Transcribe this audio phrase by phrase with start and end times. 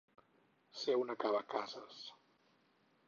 [0.83, 2.01] Ser un acabacases.